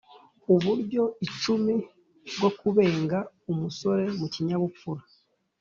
Uburyo 0.53 1.03
icumi 1.27 1.75
Bwo 2.35 2.49
Kubenga 2.59 3.19
Umusore 3.51 4.03
Mu 4.19 4.25
Kinyabupfura 4.33 5.01